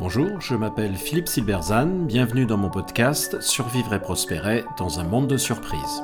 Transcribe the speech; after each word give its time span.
Bonjour, 0.00 0.40
je 0.40 0.54
m'appelle 0.54 0.96
Philippe 0.96 1.28
Silberzan, 1.28 2.04
bienvenue 2.04 2.44
dans 2.44 2.58
mon 2.58 2.68
podcast 2.68 3.40
Survivre 3.40 3.94
et 3.94 4.00
prospérer 4.00 4.64
dans 4.76 5.00
un 5.00 5.04
monde 5.04 5.28
de 5.28 5.38
surprises. 5.38 6.02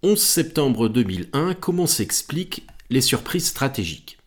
«11 0.02 0.18
septembre 0.18 0.88
2001, 0.88 1.54
comment 1.54 1.86
s'expliquent 1.86 2.66
les 2.88 3.02
surprises 3.02 3.48
stratégiques? 3.48 4.18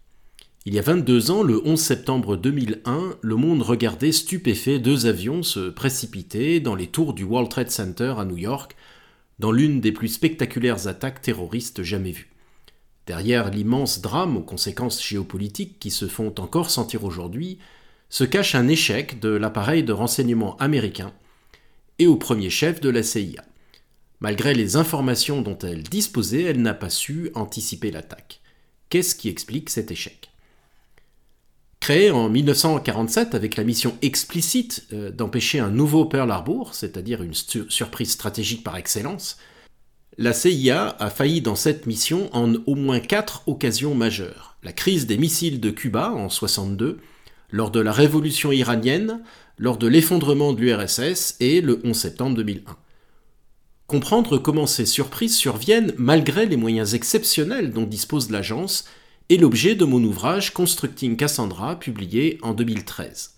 Il 0.66 0.74
y 0.76 0.80
a 0.80 0.84
22 0.84 1.32
ans, 1.32 1.44
le 1.44 1.62
11 1.66 1.82
septembre 1.82 2.38
2001, 2.38 3.16
le 3.20 3.36
monde 3.36 3.64
regardait 3.64 4.12
stupéfait 4.12 4.80
deux 4.80 5.08
avions 5.08 5.42
se 5.44 5.70
précipiter 5.70 6.60
dans 6.60 6.76
les 6.76 6.88
tours 6.88 7.14
du 7.14 7.24
World 7.24 7.50
Trade 7.50 7.72
Center 7.72 8.14
à 8.18 8.26
New 8.26 8.38
York, 8.38 8.76
dans 9.44 9.52
l'une 9.52 9.82
des 9.82 9.92
plus 9.92 10.08
spectaculaires 10.08 10.88
attaques 10.88 11.22
terroristes 11.22 11.84
jamais 11.84 12.12
vues. 12.12 12.32
Derrière 13.08 13.50
l'immense 13.50 14.00
drame 14.00 14.38
aux 14.38 14.42
conséquences 14.42 15.06
géopolitiques 15.06 15.80
qui 15.80 15.92
se 15.92 16.08
font 16.08 16.34
encore 16.40 16.70
sentir 16.70 17.04
aujourd'hui, 17.04 17.60
se 18.08 18.24
cache 18.24 18.56
un 18.56 18.70
échec 18.70 19.20
de 19.20 19.28
l'appareil 19.28 19.84
de 19.84 19.92
renseignement 19.92 20.56
américain 20.60 21.12
et 22.00 22.08
au 22.08 22.16
premier 22.16 22.50
chef 22.50 22.80
de 22.80 22.88
la 22.88 23.04
CIA. 23.04 23.44
Malgré 24.22 24.54
les 24.54 24.78
informations 24.78 25.42
dont 25.42 25.58
elle 25.58 25.84
disposait, 25.84 26.44
elle 26.44 26.62
n'a 26.62 26.74
pas 26.74 26.90
su 26.90 27.30
anticiper 27.36 27.92
l'attaque. 27.92 28.40
Qu'est-ce 28.88 29.14
qui 29.14 29.28
explique 29.28 29.70
cet 29.70 29.92
échec? 29.92 30.32
Créée 31.84 32.12
en 32.12 32.30
1947 32.30 33.36
avec 33.36 33.58
la 33.58 33.66
mission 33.66 33.98
explicite 34.02 34.86
euh, 34.94 35.12
d'empêcher 35.12 35.60
un 35.60 35.70
nouveau 35.70 36.06
Pearl 36.06 36.32
Harbor, 36.32 36.74
c'est-à-dire 36.74 37.22
une 37.22 37.34
surprise 37.34 38.10
stratégique 38.10 38.64
par 38.64 38.78
excellence, 38.78 39.38
la 40.18 40.32
CIA 40.32 40.96
a 40.98 41.10
failli 41.10 41.42
dans 41.42 41.58
cette 41.58 41.86
mission 41.86 42.30
en 42.34 42.54
au 42.68 42.76
moins 42.76 43.02
quatre 43.02 43.44
occasions 43.48 43.96
majeures. 43.96 44.56
La 44.64 44.72
crise 44.72 45.08
des 45.08 45.18
missiles 45.18 45.60
de 45.60 45.72
Cuba 45.72 46.12
en 46.12 46.30
62, 46.30 47.00
lors 47.52 47.70
de 47.70 47.82
la 47.82 47.92
révolution 47.92 48.54
iranienne, 48.54 49.22
lors 49.58 49.76
de 49.76 49.88
l'effondrement 49.88 50.54
de 50.54 50.62
l'URSS 50.62 51.36
et 51.42 51.60
le 51.60 51.82
11 51.84 51.98
septembre 51.98 52.38
2001. 52.38 52.78
Comprendre 53.88 54.38
comment 54.38 54.68
ces 54.68 54.86
surprises 54.86 55.36
surviennent 55.36 55.92
malgré 55.98 56.46
les 56.46 56.56
moyens 56.56 56.94
exceptionnels 56.94 57.74
dont 57.74 57.84
dispose 57.84 58.30
l'agence 58.30 58.86
est 59.30 59.38
l'objet 59.38 59.76
de 59.76 59.86
mon 59.86 60.04
ouvrage 60.04 60.54
Constructing 60.54 61.16
Cassandra, 61.16 61.80
publié 61.80 62.38
en 62.42 62.54
2013. 62.54 63.34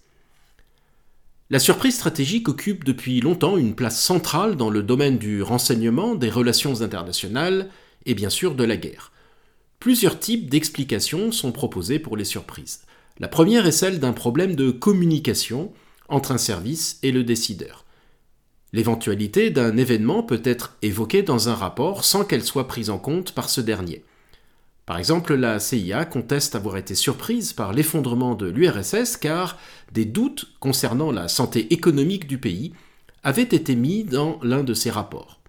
La 1.52 1.60
surprise 1.60 1.96
stratégique 1.96 2.50
occupe 2.50 2.84
depuis 2.84 3.22
longtemps 3.22 3.56
une 3.58 3.76
place 3.76 4.02
centrale 4.02 4.56
dans 4.56 4.72
le 4.72 4.82
domaine 4.82 5.20
du 5.20 5.44
renseignement, 5.44 6.16
des 6.16 6.32
relations 6.32 6.82
internationales 6.82 7.70
et 8.08 8.16
bien 8.16 8.32
sûr 8.32 8.56
de 8.56 8.64
la 8.64 8.78
guerre. 8.78 9.12
Plusieurs 9.80 10.20
types 10.20 10.50
d'explications 10.50 11.32
sont 11.32 11.52
proposées 11.52 12.00
pour 12.00 12.18
les 12.18 12.26
surprises. 12.26 12.82
La 13.20 13.28
première 13.28 13.68
est 13.68 13.72
celle 13.72 14.00
d'un 14.00 14.14
problème 14.14 14.56
de 14.56 14.72
communication 14.72 15.72
entre 16.10 16.32
un 16.32 16.40
service 16.40 16.98
et 17.04 17.12
le 17.12 17.24
décideur. 17.24 17.86
L'éventualité 18.74 19.52
d'un 19.52 19.78
événement 19.78 20.24
peut 20.24 20.42
être 20.44 20.76
évoquée 20.82 21.22
dans 21.22 21.48
un 21.48 21.56
rapport 21.56 22.04
sans 22.04 22.26
qu'elle 22.26 22.44
soit 22.44 22.68
prise 22.68 22.90
en 22.90 22.98
compte 22.98 23.34
par 23.34 23.50
ce 23.50 23.62
dernier. 23.62 24.04
Par 24.86 25.00
exemple, 25.00 25.34
la 25.34 25.60
CIA 25.60 26.06
conteste 26.06 26.56
avoir 26.56 26.78
été 26.78 26.94
surprise 26.94 27.54
par 27.54 27.74
l'effondrement 27.74 28.36
de 28.36 28.48
l'URSS 28.48 29.18
car 29.18 29.58
des 29.92 30.06
doutes 30.06 30.46
concernant 30.60 31.12
la 31.12 31.28
santé 31.28 31.74
économique 31.74 32.28
du 32.28 32.38
pays 32.38 32.74
avaient 33.24 33.42
été 33.42 33.76
mis 33.76 34.04
dans 34.04 34.40
l'un 34.44 34.64
de 34.64 34.76
ses 34.76 34.92
rapports. 34.92 35.40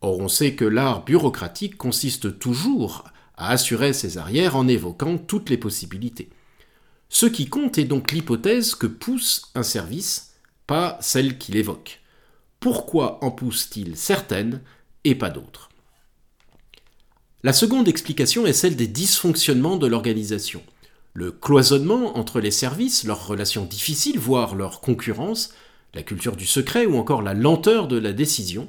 Or, 0.00 0.18
on 0.18 0.28
sait 0.28 0.54
que 0.54 0.64
l'art 0.64 1.04
bureaucratique 1.04 1.76
consiste 1.76 2.38
toujours 2.38 3.04
à 3.36 3.50
assurer 3.50 3.92
ses 3.92 4.16
arrières 4.16 4.56
en 4.56 4.66
évoquant 4.66 5.18
toutes 5.18 5.50
les 5.50 5.58
possibilités. 5.58 6.30
Ce 7.10 7.26
qui 7.26 7.48
compte 7.48 7.76
est 7.76 7.84
donc 7.84 8.12
l'hypothèse 8.12 8.74
que 8.74 8.86
pousse 8.86 9.50
un 9.54 9.62
service, 9.62 10.34
pas 10.66 10.96
celle 11.02 11.36
qu'il 11.36 11.56
évoque. 11.56 12.00
Pourquoi 12.60 13.22
en 13.22 13.30
pousse-t-il 13.30 13.96
certaines 13.96 14.62
et 15.04 15.14
pas 15.14 15.28
d'autres? 15.28 15.68
La 17.44 17.52
seconde 17.52 17.88
explication 17.88 18.46
est 18.46 18.54
celle 18.54 18.74
des 18.74 18.86
dysfonctionnements 18.86 19.76
de 19.76 19.86
l'organisation. 19.86 20.62
Le 21.12 21.30
cloisonnement 21.30 22.16
entre 22.16 22.40
les 22.40 22.50
services, 22.50 23.04
leurs 23.04 23.26
relations 23.26 23.66
difficiles, 23.66 24.18
voire 24.18 24.54
leur 24.54 24.80
concurrence, 24.80 25.52
la 25.92 26.02
culture 26.02 26.36
du 26.36 26.46
secret 26.46 26.86
ou 26.86 26.96
encore 26.96 27.20
la 27.20 27.34
lenteur 27.34 27.86
de 27.86 27.98
la 27.98 28.14
décision 28.14 28.66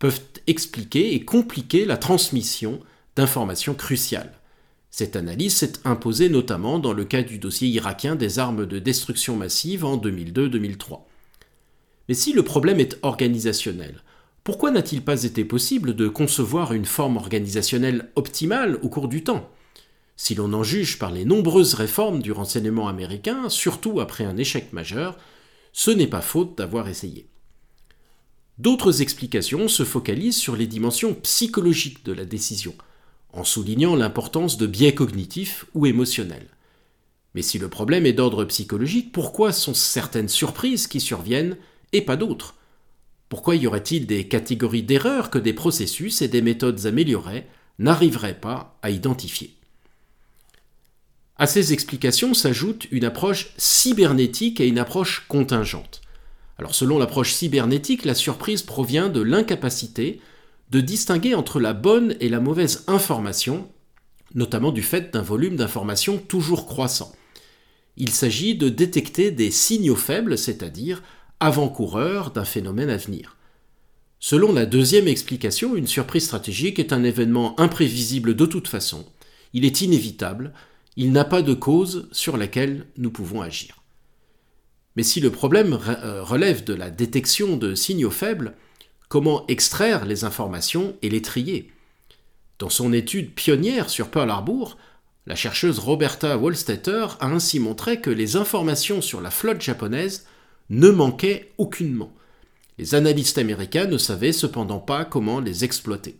peuvent 0.00 0.20
expliquer 0.48 1.14
et 1.14 1.24
compliquer 1.24 1.84
la 1.84 1.96
transmission 1.96 2.80
d'informations 3.14 3.74
cruciales. 3.74 4.32
Cette 4.90 5.14
analyse 5.14 5.54
s'est 5.54 5.74
imposée 5.84 6.28
notamment 6.28 6.80
dans 6.80 6.92
le 6.92 7.04
cas 7.04 7.22
du 7.22 7.38
dossier 7.38 7.68
irakien 7.68 8.16
des 8.16 8.40
armes 8.40 8.66
de 8.66 8.80
destruction 8.80 9.36
massive 9.36 9.84
en 9.84 9.96
2002-2003. 9.98 11.02
Mais 12.08 12.14
si 12.14 12.32
le 12.32 12.42
problème 12.42 12.80
est 12.80 12.98
organisationnel, 13.02 14.02
pourquoi 14.46 14.70
n'a-t-il 14.70 15.02
pas 15.02 15.24
été 15.24 15.44
possible 15.44 15.96
de 15.96 16.06
concevoir 16.06 16.72
une 16.72 16.84
forme 16.84 17.16
organisationnelle 17.16 18.12
optimale 18.14 18.78
au 18.80 18.88
cours 18.88 19.08
du 19.08 19.24
temps? 19.24 19.50
Si 20.14 20.36
l'on 20.36 20.52
en 20.52 20.62
juge 20.62 21.00
par 21.00 21.10
les 21.10 21.24
nombreuses 21.24 21.74
réformes 21.74 22.22
du 22.22 22.30
renseignement 22.30 22.86
américain, 22.86 23.48
surtout 23.48 23.98
après 23.98 24.22
un 24.22 24.36
échec 24.36 24.72
majeur, 24.72 25.18
ce 25.72 25.90
n'est 25.90 26.06
pas 26.06 26.20
faute 26.20 26.56
d'avoir 26.56 26.86
essayé. 26.86 27.26
D'autres 28.58 29.02
explications 29.02 29.66
se 29.66 29.82
focalisent 29.82 30.36
sur 30.36 30.54
les 30.54 30.68
dimensions 30.68 31.14
psychologiques 31.14 32.04
de 32.04 32.12
la 32.12 32.24
décision, 32.24 32.76
en 33.32 33.42
soulignant 33.42 33.96
l'importance 33.96 34.58
de 34.58 34.68
biais 34.68 34.94
cognitifs 34.94 35.66
ou 35.74 35.86
émotionnels. 35.86 36.50
Mais 37.34 37.42
si 37.42 37.58
le 37.58 37.68
problème 37.68 38.06
est 38.06 38.12
d'ordre 38.12 38.44
psychologique, 38.44 39.10
pourquoi 39.10 39.50
sont 39.50 39.74
certaines 39.74 40.28
surprises 40.28 40.86
qui 40.86 41.00
surviennent 41.00 41.56
et 41.92 42.00
pas 42.00 42.16
d'autres? 42.16 42.54
Pourquoi 43.28 43.56
y 43.56 43.66
aurait-il 43.66 44.06
des 44.06 44.28
catégories 44.28 44.82
d'erreurs 44.82 45.30
que 45.30 45.38
des 45.38 45.52
processus 45.52 46.22
et 46.22 46.28
des 46.28 46.42
méthodes 46.42 46.86
améliorées 46.86 47.46
n'arriveraient 47.78 48.40
pas 48.40 48.78
à 48.82 48.90
identifier? 48.90 49.54
À 51.38 51.46
ces 51.46 51.72
explications 51.72 52.32
s'ajoute 52.32 52.86
une 52.90 53.04
approche 53.04 53.52
cybernétique 53.58 54.60
et 54.60 54.68
une 54.68 54.78
approche 54.78 55.26
contingente. 55.28 56.00
Alors 56.58 56.74
selon 56.74 56.98
l'approche 56.98 57.32
cybernétique, 57.32 58.04
la 58.06 58.14
surprise 58.14 58.62
provient 58.62 59.08
de 59.08 59.20
l'incapacité 59.20 60.20
de 60.70 60.80
distinguer 60.80 61.34
entre 61.34 61.60
la 61.60 61.74
bonne 61.74 62.16
et 62.20 62.28
la 62.28 62.40
mauvaise 62.40 62.84
information, 62.86 63.68
notamment 64.34 64.72
du 64.72 64.82
fait 64.82 65.12
d'un 65.12 65.22
volume 65.22 65.56
d'informations 65.56 66.18
toujours 66.18 66.66
croissant. 66.66 67.12
Il 67.98 68.10
s'agit 68.10 68.54
de 68.56 68.68
détecter 68.68 69.30
des 69.30 69.50
signaux 69.50 69.96
faibles, 69.96 70.38
c'est-à-dire 70.38 71.02
avant-coureur 71.40 72.30
d'un 72.30 72.44
phénomène 72.44 72.90
à 72.90 72.96
venir. 72.96 73.36
Selon 74.18 74.52
la 74.52 74.66
deuxième 74.66 75.08
explication, 75.08 75.76
une 75.76 75.86
surprise 75.86 76.24
stratégique 76.24 76.78
est 76.78 76.92
un 76.92 77.04
événement 77.04 77.58
imprévisible 77.60 78.34
de 78.34 78.46
toute 78.46 78.68
façon. 78.68 79.04
Il 79.52 79.64
est 79.64 79.82
inévitable, 79.82 80.52
il 80.96 81.12
n'a 81.12 81.24
pas 81.24 81.42
de 81.42 81.54
cause 81.54 82.08
sur 82.12 82.36
laquelle 82.36 82.86
nous 82.96 83.10
pouvons 83.10 83.42
agir. 83.42 83.82
Mais 84.96 85.02
si 85.02 85.20
le 85.20 85.30
problème 85.30 85.78
euh, 85.88 86.22
relève 86.22 86.64
de 86.64 86.72
la 86.72 86.90
détection 86.90 87.58
de 87.58 87.74
signaux 87.74 88.10
faibles, 88.10 88.54
comment 89.08 89.46
extraire 89.46 90.06
les 90.06 90.24
informations 90.24 90.96
et 91.02 91.10
les 91.10 91.22
trier? 91.22 91.70
Dans 92.58 92.70
son 92.70 92.94
étude 92.94 93.34
pionnière 93.34 93.90
sur 93.90 94.08
Pearl 94.08 94.30
Harbor, 94.30 94.78
la 95.26 95.34
chercheuse 95.34 95.78
Roberta 95.78 96.38
Wollstetter 96.38 97.06
a 97.20 97.26
ainsi 97.26 97.60
montré 97.60 98.00
que 98.00 98.10
les 98.10 98.36
informations 98.36 99.02
sur 99.02 99.20
la 99.20 99.30
flotte 99.30 99.60
japonaise 99.60 100.26
ne 100.70 100.90
manquaient 100.90 101.52
aucunement. 101.58 102.12
Les 102.78 102.94
analystes 102.94 103.38
américains 103.38 103.86
ne 103.86 103.98
savaient 103.98 104.32
cependant 104.32 104.80
pas 104.80 105.04
comment 105.04 105.40
les 105.40 105.64
exploiter. 105.64 106.16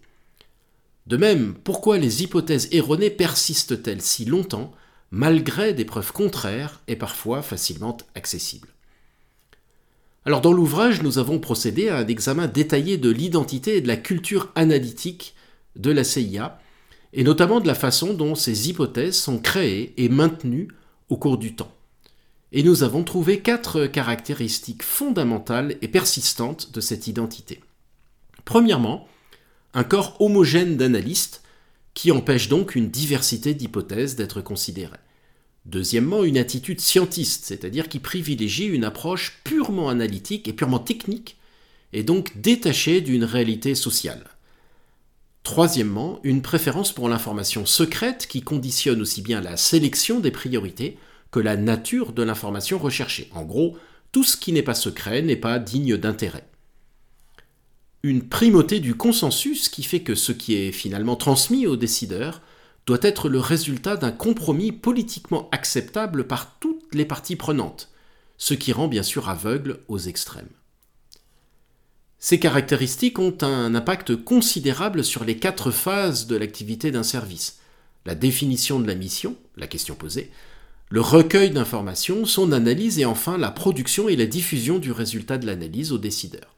De 1.07 1.17
même, 1.17 1.55
pourquoi 1.63 1.99
les 1.99 2.23
hypothèses 2.23 2.69
erronées 2.73 3.11
persistent-elles 3.11 4.03
si 4.03 4.25
longtemps, 4.25 4.73
malgré 5.11 5.73
des 5.73 5.85
preuves 5.85 6.13
contraires 6.13 6.81
et 6.89 6.97
parfois 6.97 7.43
facilement 7.43 7.97
accessibles? 8.15 8.69
Alors 10.25 10.41
dans 10.41 10.53
l'ouvrage, 10.53 11.03
nous 11.03 11.19
avons 11.19 11.39
procédé 11.39 11.89
à 11.89 11.99
un 11.99 12.07
examen 12.07 12.49
détaillé 12.49 12.97
de 12.97 13.11
l'identité 13.11 13.77
et 13.77 13.81
de 13.81 13.87
la 13.87 13.97
culture 13.97 14.51
analytique 14.57 15.35
de 15.77 15.93
la 15.93 16.03
CIA, 16.03 16.59
et 17.13 17.23
notamment 17.23 17.61
de 17.61 17.69
la 17.69 17.77
façon 17.77 18.13
dont 18.13 18.35
ces 18.35 18.69
hypothèses 18.69 19.17
sont 19.17 19.39
créées 19.39 19.95
et 19.99 20.09
maintenues 20.09 20.69
au 21.09 21.17
cours 21.17 21.39
du 21.39 21.55
temps 21.55 21.76
et 22.57 22.63
nous 22.63 22.83
avons 22.83 23.05
trouvé 23.05 23.41
quatre 23.41 23.85
caractéristiques 23.85 24.83
fondamentales 24.83 25.77
et 25.83 25.89
persistantes 25.89 26.73
de 26.73 26.81
cette 26.81 27.07
identité. 27.07 27.61
Premièrement, 28.47 29.07
un 29.75 29.85
corps 29.85 30.17
homogène 30.21 30.79
d'analystes 30.79 31.43
qui 31.93 32.11
empêche 32.11 32.49
donc 32.49 32.75
une 32.75 32.89
diversité 32.89 33.53
d'hypothèses 33.53 34.17
d'être 34.17 34.41
considérées. 34.41 34.97
Deuxièmement, 35.67 36.25
une 36.25 36.39
attitude 36.39 36.81
scientiste, 36.81 37.45
c'est-à-dire 37.45 37.91
qui 37.91 37.99
privilégie 37.99 38.65
une 38.65 38.85
approche 38.85 39.39
purement 39.45 39.91
analytique 39.91 40.49
et 40.49 40.55
purement 40.55 40.79
technique, 40.79 41.37
et 41.93 42.05
donc 42.05 42.41
détachée 42.41 43.03
d'une 43.03 43.25
réalité 43.25 43.75
sociale. 43.75 44.31
Troisièmement, 45.43 46.21
une 46.23 46.41
préférence 46.41 46.91
pour 46.91 47.11
l'information 47.11 47.67
secrète 47.67 48.27
qui 48.27 48.41
conditionne 48.41 49.03
aussi 49.03 49.21
bien 49.21 49.43
la 49.43 49.59
sélection 49.59 50.21
des 50.21 50.31
priorités 50.31 50.97
la 51.41 51.57
nature 51.57 52.13
de 52.13 52.23
l'information 52.23 52.79
recherchée. 52.79 53.31
En 53.35 53.45
gros, 53.45 53.77
tout 54.13 54.25
ce 54.25 54.37
qui 54.37 54.53
n'est 54.53 54.63
pas 54.63 54.75
secret 54.75 55.23
n'est 55.23 55.37
pas 55.37 55.59
digne 55.59 55.97
d'intérêt. 55.97 56.49
Une 58.03 58.29
primauté 58.29 58.81
du 58.81 58.95
consensus 58.95 59.69
qui 59.69 59.83
fait 59.83 60.01
que 60.01 60.15
ce 60.15 60.33
qui 60.33 60.55
est 60.55 60.73
finalement 60.73 61.17
transmis 61.17 61.67
aux 61.67 61.77
décideurs 61.77 62.41
doit 62.87 62.99
être 63.03 63.29
le 63.29 63.41
résultat 63.41 63.97
d'un 63.97 64.13
compromis 64.13 64.71
politiquement 64.71 65.49
acceptable 65.51 66.27
par 66.27 66.59
toutes 66.61 66.95
les 66.95 67.05
parties 67.05 67.37
prenantes, 67.37 67.91
ce 68.39 68.55
qui 68.55 68.73
rend 68.73 68.87
bien 68.87 69.03
sûr 69.03 69.29
aveugle 69.29 69.81
aux 69.89 69.99
extrêmes. 69.99 70.49
Ces 72.19 72.39
caractéristiques 72.39 73.19
ont 73.19 73.37
un 73.43 73.75
impact 73.75 74.17
considérable 74.17 75.05
sur 75.05 75.25
les 75.25 75.37
quatre 75.37 75.71
phases 75.71 76.27
de 76.27 76.37
l'activité 76.37 76.91
d'un 76.91 77.03
service. 77.03 77.59
La 78.05 78.15
définition 78.15 78.81
de 78.81 78.87
la 78.87 78.95
mission, 78.95 79.37
la 79.57 79.67
question 79.67 79.97
posée, 79.97 80.31
le 80.89 81.01
recueil 81.01 81.51
d'informations, 81.51 82.25
son 82.27 82.53
analyse 82.53 83.01
et 83.01 83.05
enfin 83.05 83.39
la 83.39 83.51
production 83.51 84.09
et 84.09 84.15
la 84.15 84.27
diffusion 84.27 84.79
du 84.79 84.93
résultat 84.93 85.37
de 85.37 85.45
l'analyse 85.45 85.91
aux 85.91 85.99
décideurs. 85.99 86.55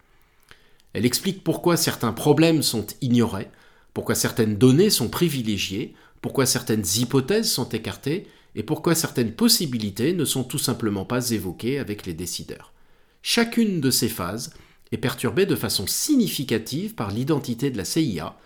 Elle 0.92 1.06
explique 1.06 1.42
pourquoi 1.42 1.78
certains 1.78 2.12
problèmes 2.12 2.62
sont 2.62 2.86
ignorés, 3.00 3.48
pourquoi 3.94 4.14
certaines 4.14 4.58
données 4.58 4.90
sont 4.90 5.08
privilégiées, 5.08 5.94
pourquoi 6.20 6.44
certaines 6.44 6.84
hypothèses 6.96 7.50
sont 7.50 7.70
écartées 7.70 8.26
et 8.54 8.62
pourquoi 8.62 8.94
certaines 8.94 9.32
possibilités 9.32 10.12
ne 10.12 10.26
sont 10.26 10.44
tout 10.44 10.58
simplement 10.58 11.06
pas 11.06 11.30
évoquées 11.30 11.78
avec 11.78 12.04
les 12.04 12.14
décideurs. 12.14 12.75
Chacune 13.22 13.80
de 13.80 13.90
ces 13.90 14.08
phases 14.08 14.52
est 14.92 14.98
perturbée 14.98 15.46
de 15.46 15.56
façon 15.56 15.86
significative 15.86 16.94
par 16.94 17.12
l'identité 17.12 17.70
de 17.70 17.78
la 17.78 17.84
CIA, 17.84 18.36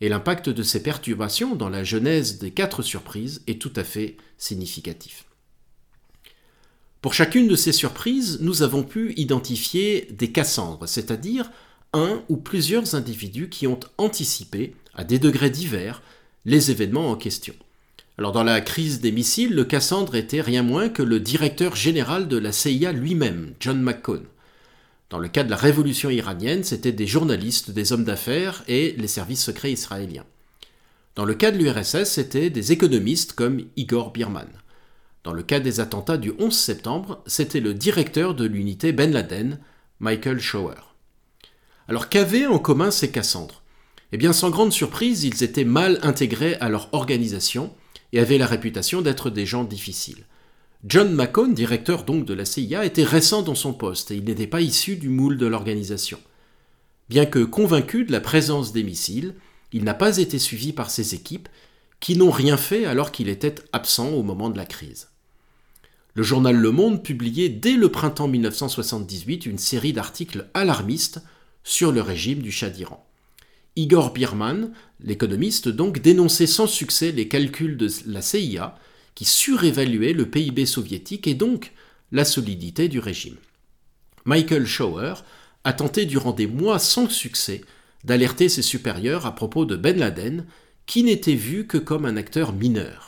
et 0.00 0.08
l'impact 0.08 0.48
de 0.48 0.62
ces 0.62 0.82
perturbations 0.82 1.56
dans 1.56 1.68
la 1.68 1.84
genèse 1.84 2.38
des 2.38 2.52
quatre 2.52 2.82
surprises 2.82 3.42
est 3.46 3.60
tout 3.60 3.72
à 3.74 3.84
fait 3.84 4.16
significatif. 4.36 5.27
Pour 7.00 7.14
chacune 7.14 7.46
de 7.46 7.54
ces 7.54 7.72
surprises, 7.72 8.38
nous 8.40 8.62
avons 8.62 8.82
pu 8.82 9.12
identifier 9.16 10.08
des 10.10 10.32
Cassandres, 10.32 10.88
c'est-à-dire 10.88 11.48
un 11.92 12.22
ou 12.28 12.36
plusieurs 12.36 12.96
individus 12.96 13.48
qui 13.48 13.68
ont 13.68 13.78
anticipé, 13.98 14.74
à 14.94 15.04
des 15.04 15.20
degrés 15.20 15.50
divers, 15.50 16.02
les 16.44 16.72
événements 16.72 17.10
en 17.10 17.14
question. 17.14 17.54
Alors 18.18 18.32
dans 18.32 18.42
la 18.42 18.60
crise 18.60 19.00
des 19.00 19.12
missiles, 19.12 19.54
le 19.54 19.64
Cassandre 19.64 20.16
était 20.16 20.40
rien 20.40 20.64
moins 20.64 20.88
que 20.88 21.04
le 21.04 21.20
directeur 21.20 21.76
général 21.76 22.26
de 22.26 22.36
la 22.36 22.50
CIA 22.50 22.90
lui-même, 22.90 23.54
John 23.60 23.80
McCone. 23.80 24.26
Dans 25.08 25.20
le 25.20 25.28
cas 25.28 25.44
de 25.44 25.50
la 25.50 25.56
révolution 25.56 26.10
iranienne, 26.10 26.64
c'était 26.64 26.92
des 26.92 27.06
journalistes, 27.06 27.70
des 27.70 27.92
hommes 27.92 28.04
d'affaires 28.04 28.64
et 28.66 28.96
les 28.98 29.06
services 29.06 29.44
secrets 29.44 29.72
israéliens. 29.72 30.26
Dans 31.14 31.24
le 31.24 31.34
cas 31.34 31.52
de 31.52 31.58
l'URSS, 31.58 32.04
c'était 32.04 32.50
des 32.50 32.72
économistes 32.72 33.34
comme 33.34 33.62
Igor 33.76 34.12
Birman. 34.12 34.48
Dans 35.28 35.34
le 35.34 35.42
cas 35.42 35.60
des 35.60 35.80
attentats 35.80 36.16
du 36.16 36.32
11 36.38 36.56
septembre, 36.56 37.22
c'était 37.26 37.60
le 37.60 37.74
directeur 37.74 38.34
de 38.34 38.46
l'unité 38.46 38.92
Ben 38.92 39.12
Laden, 39.12 39.58
Michael 40.00 40.40
Shower. 40.40 40.76
Alors 41.86 42.08
qu'avaient 42.08 42.46
en 42.46 42.58
commun 42.58 42.90
ces 42.90 43.10
Cassandres? 43.10 43.62
Eh 44.12 44.16
bien, 44.16 44.32
sans 44.32 44.48
grande 44.48 44.72
surprise, 44.72 45.24
ils 45.24 45.42
étaient 45.42 45.66
mal 45.66 45.98
intégrés 46.00 46.54
à 46.60 46.70
leur 46.70 46.88
organisation 46.94 47.74
et 48.14 48.20
avaient 48.20 48.38
la 48.38 48.46
réputation 48.46 49.02
d'être 49.02 49.28
des 49.28 49.44
gens 49.44 49.64
difficiles. 49.64 50.24
John 50.86 51.12
McCone, 51.12 51.52
directeur 51.52 52.04
donc 52.04 52.24
de 52.24 52.32
la 52.32 52.46
CIA, 52.46 52.86
était 52.86 53.04
récent 53.04 53.42
dans 53.42 53.54
son 53.54 53.74
poste 53.74 54.10
et 54.10 54.16
il 54.16 54.24
n'était 54.24 54.46
pas 54.46 54.62
issu 54.62 54.96
du 54.96 55.10
moule 55.10 55.36
de 55.36 55.44
l'organisation. 55.44 56.18
Bien 57.10 57.26
que 57.26 57.40
convaincu 57.40 58.06
de 58.06 58.12
la 58.12 58.22
présence 58.22 58.72
des 58.72 58.82
missiles, 58.82 59.34
il 59.74 59.84
n'a 59.84 59.92
pas 59.92 60.16
été 60.16 60.38
suivi 60.38 60.72
par 60.72 60.88
ses 60.90 61.14
équipes, 61.14 61.50
qui 62.00 62.16
n'ont 62.16 62.30
rien 62.30 62.56
fait 62.56 62.86
alors 62.86 63.12
qu'il 63.12 63.28
était 63.28 63.56
absent 63.74 64.08
au 64.08 64.22
moment 64.22 64.48
de 64.48 64.56
la 64.56 64.64
crise. 64.64 65.07
Le 66.18 66.24
journal 66.24 66.56
Le 66.56 66.72
Monde 66.72 67.04
publiait 67.04 67.48
dès 67.48 67.76
le 67.76 67.90
printemps 67.90 68.26
1978 68.26 69.46
une 69.46 69.56
série 69.56 69.92
d'articles 69.92 70.48
alarmistes 70.52 71.22
sur 71.62 71.92
le 71.92 72.00
régime 72.00 72.42
du 72.42 72.50
Shah 72.50 72.70
d'Iran. 72.70 73.08
Igor 73.76 74.12
Birman, 74.12 74.72
l'économiste 74.98 75.68
donc, 75.68 76.00
dénonçait 76.02 76.48
sans 76.48 76.66
succès 76.66 77.12
les 77.12 77.28
calculs 77.28 77.76
de 77.76 77.88
la 78.06 78.20
CIA 78.20 78.74
qui 79.14 79.24
surévaluaient 79.24 80.12
le 80.12 80.28
PIB 80.28 80.66
soviétique 80.66 81.28
et 81.28 81.34
donc 81.34 81.72
la 82.10 82.24
solidité 82.24 82.88
du 82.88 82.98
régime. 82.98 83.36
Michael 84.24 84.66
Shower 84.66 85.14
a 85.62 85.72
tenté 85.72 86.04
durant 86.04 86.32
des 86.32 86.48
mois 86.48 86.80
sans 86.80 87.08
succès 87.08 87.60
d'alerter 88.02 88.48
ses 88.48 88.62
supérieurs 88.62 89.24
à 89.24 89.36
propos 89.36 89.66
de 89.66 89.76
Ben 89.76 89.96
Laden, 89.96 90.46
qui 90.84 91.04
n'était 91.04 91.34
vu 91.34 91.68
que 91.68 91.78
comme 91.78 92.06
un 92.06 92.16
acteur 92.16 92.52
mineur. 92.52 93.07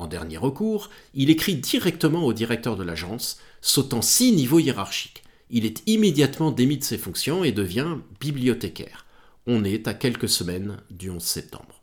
En 0.00 0.06
dernier 0.06 0.38
recours, 0.38 0.88
il 1.12 1.28
écrit 1.28 1.56
directement 1.56 2.24
au 2.24 2.32
directeur 2.32 2.74
de 2.74 2.82
l'agence, 2.82 3.38
sautant 3.60 4.00
six 4.00 4.32
niveaux 4.32 4.58
hiérarchiques. 4.58 5.22
Il 5.50 5.66
est 5.66 5.82
immédiatement 5.86 6.52
démis 6.52 6.78
de 6.78 6.84
ses 6.84 6.96
fonctions 6.96 7.44
et 7.44 7.52
devient 7.52 7.98
bibliothécaire. 8.18 9.04
On 9.46 9.62
est 9.62 9.88
à 9.88 9.92
quelques 9.92 10.30
semaines 10.30 10.78
du 10.90 11.10
11 11.10 11.22
septembre. 11.22 11.82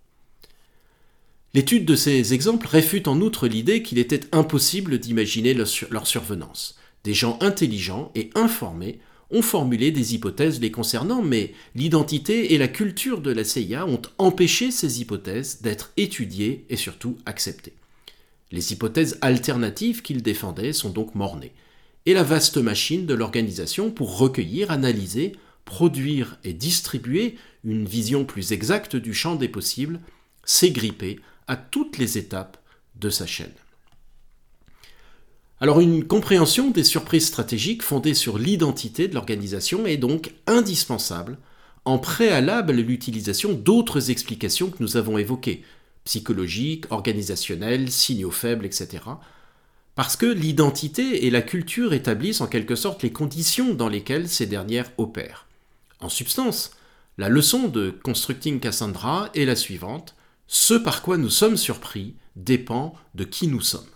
L'étude 1.53 1.85
de 1.85 1.95
ces 1.95 2.33
exemples 2.33 2.65
réfute 2.65 3.07
en 3.07 3.21
outre 3.21 3.47
l'idée 3.47 3.83
qu'il 3.83 3.99
était 3.99 4.27
impossible 4.31 4.97
d'imaginer 4.97 5.53
leur 5.53 6.07
survenance. 6.07 6.79
Des 7.03 7.13
gens 7.13 7.37
intelligents 7.39 8.11
et 8.15 8.31
informés 8.33 8.97
ont 9.29 9.43
formulé 9.43 9.91
des 9.91 10.15
hypothèses 10.15 10.59
les 10.59 10.71
concernant, 10.71 11.21
mais 11.21 11.53
l'identité 11.75 12.55
et 12.55 12.57
la 12.57 12.67
culture 12.67 13.21
de 13.21 13.29
la 13.31 13.43
CIA 13.43 13.85
ont 13.85 14.01
empêché 14.17 14.71
ces 14.71 15.01
hypothèses 15.01 15.61
d'être 15.61 15.91
étudiées 15.97 16.65
et 16.71 16.77
surtout 16.77 17.19
acceptées. 17.27 17.73
Les 18.51 18.71
hypothèses 18.71 19.17
alternatives 19.21 20.01
qu'ils 20.01 20.23
défendaient 20.23 20.73
sont 20.73 20.89
donc 20.89 21.15
mornées, 21.15 21.53
et 22.05 22.13
la 22.13 22.23
vaste 22.23 22.57
machine 22.57 23.05
de 23.05 23.13
l'organisation 23.13 23.91
pour 23.91 24.17
recueillir, 24.17 24.71
analyser, 24.71 25.33
produire 25.65 26.39
et 26.45 26.53
distribuer 26.53 27.35
une 27.65 27.85
vision 27.85 28.23
plus 28.23 28.53
exacte 28.53 28.95
du 28.95 29.13
champ 29.13 29.35
des 29.35 29.49
possibles 29.49 29.99
s'est 30.45 30.71
grippée 30.71 31.19
à 31.47 31.57
toutes 31.57 31.97
les 31.97 32.17
étapes 32.17 32.57
de 32.95 33.09
sa 33.09 33.27
chaîne. 33.27 33.51
Alors 35.59 35.79
une 35.79 36.05
compréhension 36.05 36.69
des 36.69 36.83
surprises 36.83 37.27
stratégiques 37.27 37.83
fondée 37.83 38.13
sur 38.13 38.37
l'identité 38.37 39.07
de 39.07 39.15
l'organisation 39.15 39.85
est 39.85 39.97
donc 39.97 40.33
indispensable 40.45 41.37
en 41.83 41.97
préalable 41.97 42.71
à 42.71 42.75
l'utilisation 42.75 43.53
d'autres 43.53 44.11
explications 44.11 44.69
que 44.69 44.81
nous 44.81 44.97
avons 44.97 45.17
évoquées, 45.17 45.63
psychologiques, 46.07 46.85
organisationnelles, 46.89 47.91
signaux 47.91 48.31
faibles, 48.31 48.65
etc. 48.65 49.03
Parce 49.93 50.15
que 50.15 50.25
l'identité 50.25 51.25
et 51.25 51.29
la 51.29 51.41
culture 51.41 51.93
établissent 51.93 52.39
en 52.39 52.47
quelque 52.47 52.75
sorte 52.75 53.03
les 53.03 53.11
conditions 53.11 53.73
dans 53.73 53.89
lesquelles 53.89 54.29
ces 54.29 54.45
dernières 54.45 54.89
opèrent. 54.97 55.47
En 55.99 56.07
substance, 56.07 56.71
la 57.17 57.27
leçon 57.27 57.67
de 57.67 57.93
Constructing 58.03 58.61
Cassandra 58.61 59.29
est 59.35 59.43
la 59.43 59.57
suivante. 59.57 60.15
Ce 60.47 60.75
par 60.75 61.01
quoi 61.01 61.17
nous 61.17 61.29
sommes 61.29 61.57
surpris 61.57 62.13
dépend 62.37 62.95
de 63.13 63.25
qui 63.25 63.47
nous 63.47 63.61
sommes. 63.61 63.89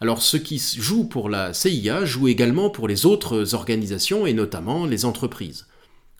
Alors 0.00 0.22
ce 0.22 0.36
qui 0.36 0.58
joue 0.58 1.04
pour 1.04 1.28
la 1.28 1.54
CIA 1.54 2.04
joue 2.06 2.26
également 2.26 2.70
pour 2.70 2.88
les 2.88 3.06
autres 3.06 3.54
organisations 3.54 4.26
et 4.26 4.32
notamment 4.32 4.84
les 4.84 5.04
entreprises. 5.04 5.66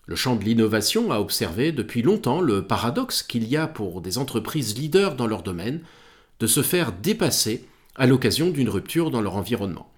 Le 0.05 0.15
champ 0.15 0.35
de 0.35 0.43
l'innovation 0.43 1.11
a 1.11 1.19
observé 1.19 1.71
depuis 1.71 2.01
longtemps 2.01 2.41
le 2.41 2.65
paradoxe 2.65 3.23
qu'il 3.23 3.47
y 3.47 3.55
a 3.55 3.67
pour 3.67 4.01
des 4.01 4.17
entreprises 4.17 4.77
leaders 4.77 5.15
dans 5.15 5.27
leur 5.27 5.43
domaine 5.43 5.81
de 6.39 6.47
se 6.47 6.63
faire 6.63 6.91
dépasser 6.91 7.65
à 7.95 8.07
l'occasion 8.07 8.49
d'une 8.49 8.69
rupture 8.69 9.11
dans 9.11 9.21
leur 9.21 9.35
environnement. 9.35 9.91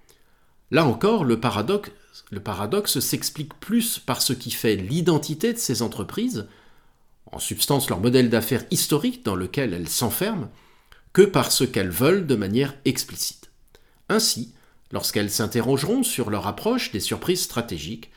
Là 0.70 0.84
encore, 0.84 1.24
le 1.24 1.38
paradoxe, 1.38 2.98
s'explique 3.00 3.54
plus 3.60 3.98
par 3.98 4.20
ce 4.20 4.32
qui 4.32 4.50
fait 4.50 4.76
l'identité 4.76 5.52
de 5.52 5.58
ces 5.58 5.82
entreprises, 5.82 6.46
en 7.32 7.38
substance 7.38 7.88
leur 7.88 8.00
modèle 8.00 8.30
d'affaires 8.30 8.64
historique 8.70 9.24
dans 9.24 9.36
lequel 9.36 9.72
elles 9.72 9.88
s'enferment, 9.88 10.50
que 11.12 11.22
par 11.22 11.52
ce 11.52 11.64
qu'elles 11.64 11.90
veulent 11.90 12.26
de 12.26 12.34
manière 12.34 12.74
explicite. 12.84 13.50
Ainsi, 14.08 14.52
lorsqu'elles 14.92 15.30
s'interrogeront 15.30 16.02
sur 16.02 16.28
leur 16.28 16.46
approche 16.46 16.92
des 16.92 17.00
surprises 17.00 17.42
stratégiques, 17.42 18.10